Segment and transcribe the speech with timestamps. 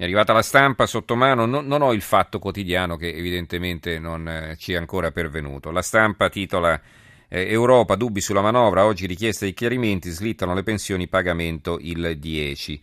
[0.00, 4.26] è arrivata la stampa sotto mano, non, non, ho il fatto quotidiano che evidentemente non
[4.26, 5.70] eh, ci è ancora pervenuto.
[5.70, 6.80] La stampa titola
[7.28, 12.80] eh, Europa, dubbi sulla manovra, oggi richiesta di chiarimenti, slittano le pensioni, pagamento il 10.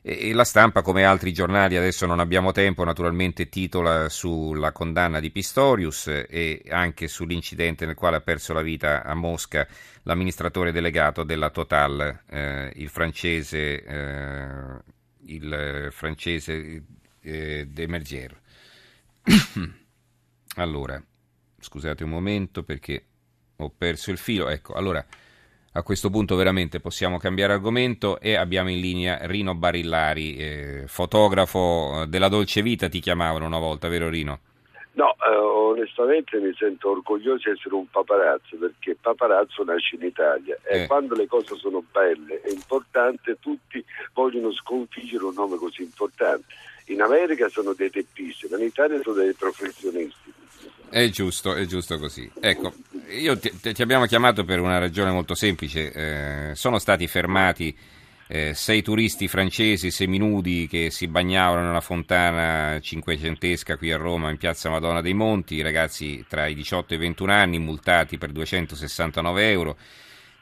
[0.00, 5.18] E, e la stampa, come altri giornali, adesso non abbiamo tempo, naturalmente titola sulla condanna
[5.18, 9.66] di Pistorius e anche sull'incidente nel quale ha perso la vita a Mosca
[10.04, 16.84] l'amministratore delegato della Total, eh, il francese eh, il francese
[17.20, 18.40] eh, De Mergier.
[20.56, 21.02] allora,
[21.58, 23.04] scusate un momento perché
[23.56, 24.48] ho perso il filo.
[24.48, 25.04] Ecco, allora
[25.72, 32.06] a questo punto veramente possiamo cambiare argomento e abbiamo in linea Rino Barillari, eh, fotografo
[32.08, 34.40] della Dolce Vita, ti chiamavano una volta, vero Rino?
[35.00, 40.58] No, eh, onestamente mi sento orgoglioso di essere un paparazzo perché paparazzo nasce in Italia
[40.62, 40.86] e eh.
[40.86, 43.82] quando le cose sono belle e importanti tutti
[44.12, 46.52] vogliono sconfiggere un nome così importante.
[46.88, 50.34] In America sono dei teppisti, ma in Italia sono dei professionisti.
[50.90, 52.30] È giusto, è giusto così.
[52.38, 52.74] Ecco,
[53.08, 55.92] io ti, ti abbiamo chiamato per una ragione molto semplice.
[56.50, 57.74] Eh, sono stati fermati
[58.32, 64.36] eh, sei turisti francesi seminudi che si bagnavano nella fontana cinquecentesca qui a Roma in
[64.36, 69.50] piazza Madonna dei Monti, ragazzi tra i 18 e i 21 anni multati per 269
[69.50, 69.76] euro.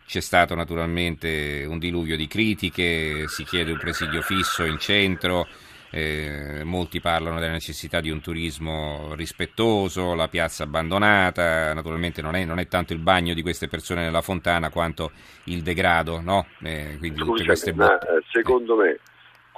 [0.06, 5.46] C'è stato naturalmente un diluvio di critiche, si chiede un presidio fisso in centro.
[5.90, 12.44] Eh, molti parlano della necessità di un turismo rispettoso, la piazza abbandonata, naturalmente non è,
[12.44, 15.12] non è tanto il bagno di queste persone nella fontana quanto
[15.44, 16.46] il degrado, no?
[16.62, 18.98] Eh, quindi Scusami, tutte queste ma eh, secondo me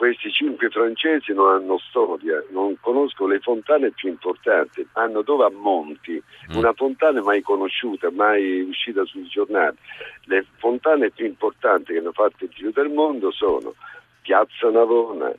[0.00, 5.50] questi cinque francesi non hanno storia, non conoscono le fontane più importanti, hanno dove a
[5.50, 6.56] Monti, mm.
[6.56, 9.76] una fontana mai conosciuta, mai uscita sui giornali.
[10.24, 13.74] Le fontane più importanti che hanno fatto il giro del mondo sono
[14.22, 15.30] Piazza Navona,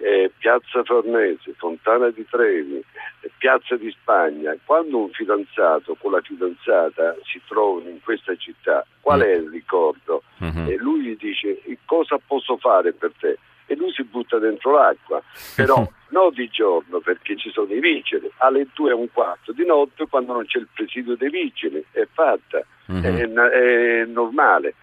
[0.00, 2.76] eh, Piazza Farnese, Fontana di Trevi,
[3.20, 8.86] eh, Piazza di Spagna, quando un fidanzato con la fidanzata si trovano in questa città,
[9.00, 10.22] qual è il ricordo?
[10.38, 10.68] Uh-huh.
[10.68, 13.38] E lui gli dice cosa posso fare per te?
[13.66, 15.22] E lui si butta dentro l'acqua,
[15.54, 19.64] però non di giorno perché ci sono i vigili, alle due e un quarto di
[19.64, 23.02] notte quando non c'è il presidio dei vigili, è fatta, uh-huh.
[23.02, 24.74] è, è normale.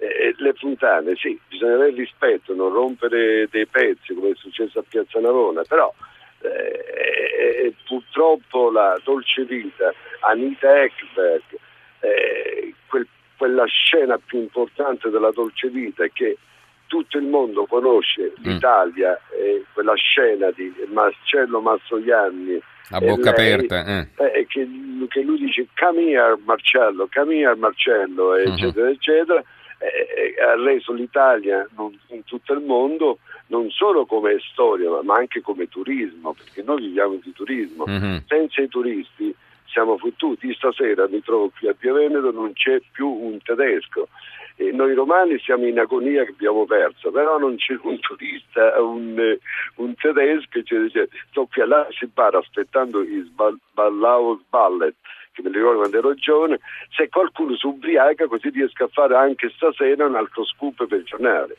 [0.00, 4.84] Eh, le fontane, sì, bisogna avere rispetto, non rompere dei pezzi come è successo a
[4.88, 5.92] Piazza Navona, però
[6.40, 11.42] eh, eh, purtroppo la dolce vita, Anita Ekberg,
[12.00, 16.38] eh, quel, quella scena più importante della dolce vita che
[16.86, 18.44] tutto il mondo conosce mm.
[18.44, 22.60] l'Italia e quella scena di Marcello Mastroianni
[22.90, 24.08] a bocca lei, aperta eh.
[24.16, 24.66] Eh, che,
[25.08, 28.94] che, lui dice come here Marcello, come here Marcello eccetera mm-hmm.
[28.94, 29.44] eccetera
[29.78, 33.18] eh, ha reso l'Italia non, in tutto il mondo
[33.48, 37.84] non solo come storia ma, anche come turismo, perché noi viviamo di turismo.
[37.88, 38.16] Mm-hmm.
[38.26, 39.34] Senza i turisti
[39.66, 40.52] siamo fottuti.
[40.54, 44.08] Stasera mi trovo qui a Via Veneto, non c'è più un tedesco.
[44.56, 49.38] E noi romani siamo in agonia che abbiamo perso, però non c'è un turista, un,
[49.76, 53.30] un tedesco, cioè, cioè, sto qui alla bar aspettando il
[53.72, 54.94] Ballaus Ballet
[55.42, 56.60] me li ricordo quando ero giovane,
[56.94, 61.04] se qualcuno si ubriaca così riesco a fare anche stasera un altro scoop per il
[61.04, 61.56] giornale.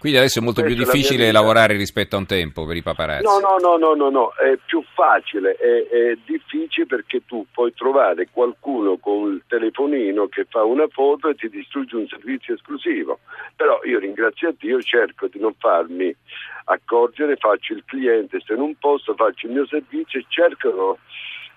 [0.00, 3.22] Quindi adesso è molto Questa più difficile lavorare rispetto a un tempo per i paparazzi.
[3.22, 4.32] No, no, no, no, no, no.
[4.32, 10.46] è più facile, è, è, difficile perché tu puoi trovare qualcuno con il telefonino che
[10.48, 13.18] fa una foto e ti distrugge un servizio esclusivo.
[13.54, 16.16] Però io ringrazio a Dio, cerco di non farmi
[16.64, 20.96] accorgere, faccio il cliente se non posso, faccio il mio servizio e cerco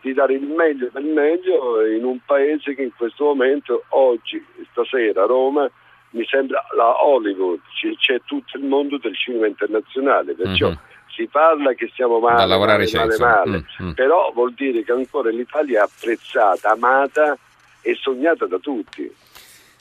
[0.03, 5.23] di dare il meglio del meglio in un paese che in questo momento, oggi, stasera
[5.23, 5.69] a Roma,
[6.09, 7.59] mi sembra la Hollywood,
[7.97, 10.77] c'è tutto il mondo del cinema internazionale, perciò mm-hmm.
[11.15, 13.65] si parla che siamo male, male, male, male.
[13.81, 13.93] Mm-hmm.
[13.93, 17.37] però vuol dire che ancora l'Italia è apprezzata, amata
[17.81, 19.09] e sognata da tutti.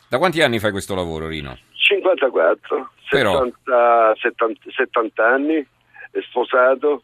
[0.08, 1.58] Da quanti anni fai questo lavoro, Rino?
[1.74, 3.42] 54, però...
[3.42, 5.66] 70, 70, 70 anni,
[6.20, 7.02] sposato,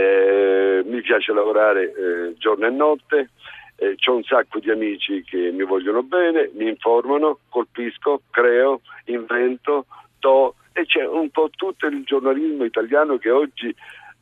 [0.00, 3.30] eh, mi piace lavorare eh, giorno e notte,
[3.76, 9.86] eh, ho un sacco di amici che mi vogliono bene, mi informano, colpisco, creo, invento,
[10.18, 13.74] do e c'è un po' tutto il giornalismo italiano che oggi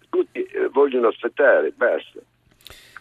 [0.09, 2.21] tutti eh, vogliono aspettare, basta.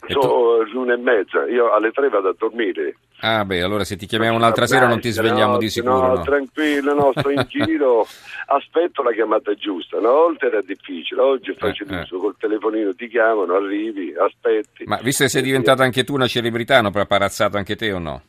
[0.07, 2.97] Sono l'una e mezza, io alle tre vado a dormire.
[3.19, 6.07] Ah beh, allora se ti chiamiamo un'altra sera non ti svegliamo no, di sicuro.
[6.07, 8.05] No, no, tranquillo, no, sto in giro,
[8.47, 9.97] aspetto la chiamata giusta.
[9.97, 12.19] Una volta era difficile, oggi è eh, facilissimo, eh, eh.
[12.19, 14.83] col telefonino ti chiamano, arrivi, aspetti.
[14.85, 18.21] Ma visto che sei diventata anche tu una celebrità, hanno paparazzato anche te o no?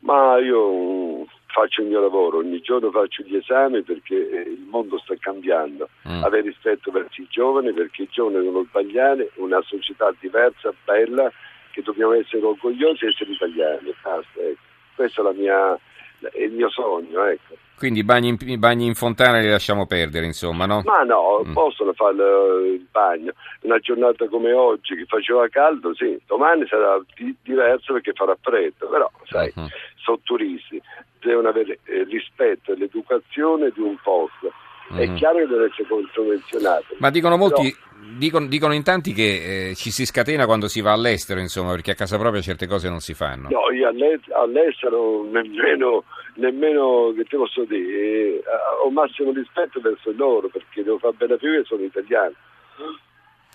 [0.00, 4.98] Ma io faccio il mio lavoro, ogni giorno faccio gli esami perché eh, il mondo
[4.98, 6.22] sta cambiando, mm.
[6.22, 11.32] avere rispetto verso i giovani perché i giovani devono sbagliare, una società diversa, bella,
[11.76, 13.94] che dobbiamo essere orgogliosi di essere italiani.
[14.02, 14.60] Basta, ecco.
[14.94, 17.24] Questo è, mia, è il mio sogno.
[17.26, 17.54] Ecco.
[17.76, 20.80] Quindi i bagni, in, bagni in fontana li lasciamo perdere, insomma, no?
[20.86, 21.52] Ma no, mm.
[21.52, 23.32] possono fare il bagno.
[23.60, 28.88] Una giornata come oggi che faceva caldo, sì, domani sarà di- diverso perché farà freddo,
[28.88, 29.68] però sai, uh-huh.
[29.96, 30.80] sono turisti,
[31.20, 34.50] devono avere eh, rispetto e l'educazione di un posto.
[34.88, 34.96] Uh-huh.
[34.96, 35.16] È mhm.
[35.16, 36.94] chiaro che deve essere convenzionato.
[36.96, 37.95] Ma dicono molti, però...
[38.18, 41.92] dicono, dicono, in tanti che eh, ci si scatena quando si va all'estero, insomma, perché
[41.92, 43.48] a casa propria certe cose non si fanno.
[43.50, 46.04] No, io all'estero nemmeno
[46.36, 48.42] nemmeno che te posso dire, eh,
[48.84, 52.34] ho massimo rispetto verso loro perché devo fare bene più che sono italiano.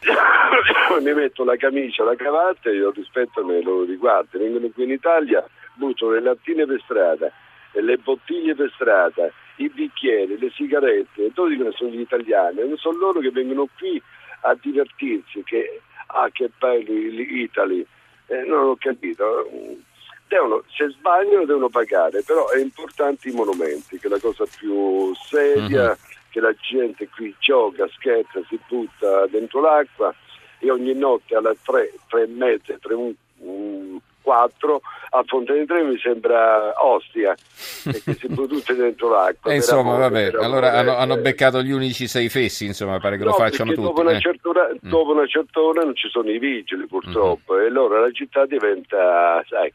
[1.02, 4.38] Mi metto la camicia, la cravatta e io rispetto nei loro riguardi.
[4.38, 5.46] Vengono qui in Italia,
[5.76, 7.32] buttano le lattine per strada,
[7.74, 12.78] le bottiglie per strada, i bicchieri, le sigarette, e tutti dicono sono gli italiani, non
[12.78, 14.02] sono loro che vengono qui
[14.42, 17.86] a divertirsi, che ah che bello l'Italy,
[18.28, 19.48] eh, non ho capito
[20.32, 25.14] devono, se sbagliano devono pagare, però è importante i monumenti, che è la cosa più
[25.16, 25.98] seria, uh-huh.
[26.30, 30.16] che la gente qui gioca, scherza, si butta dentro l'acqua
[30.60, 33.71] e ogni notte alle tre, tre e mezza, tre, un, un,
[34.22, 34.82] 4
[35.14, 37.36] a Fontana Trevi mi sembra Ostia
[37.84, 42.30] perché si produce dentro l'acqua e insomma vabbè allora hanno, hanno, beccato gli unici sei
[42.30, 44.22] fessi insomma pare che no, lo facciano tutti dopo una, eh.
[44.44, 44.90] ora, mm.
[44.90, 47.64] dopo una, certa ora, non ci sono i vigili purtroppo mm-hmm.
[47.64, 49.74] e allora la città diventa sai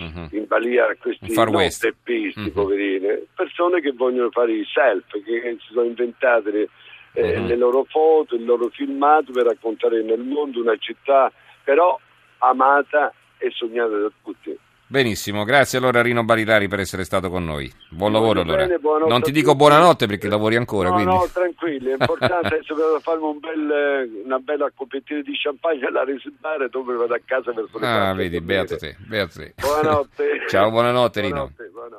[0.00, 0.26] mm-hmm.
[0.30, 2.50] in balia a questi teppisti mm-hmm.
[2.50, 6.68] poverini persone che vogliono fare i self che si sono inventate le,
[7.12, 7.46] eh, mm-hmm.
[7.46, 11.30] le loro foto il loro filmato per raccontare nel mondo una città
[11.62, 11.98] però
[12.38, 14.58] amata e sognate da tutti.
[14.90, 17.70] Benissimo, grazie allora Rino Barilari per essere stato con noi.
[17.90, 18.66] Buon lavoro allora.
[18.66, 20.88] Bene, non ti dico buonanotte perché lavori ancora.
[20.88, 21.12] No, quindi.
[21.12, 26.70] no, tranquilli, è importante adesso farmi un bel, una bella coppettina di champagne alla risibare
[26.70, 29.52] dove vado a casa verso le Ah, vedi, beato te, beato te.
[29.60, 30.44] Buonanotte.
[30.48, 31.62] Ciao, buonanotte, buonanotte.
[31.64, 31.97] Rino.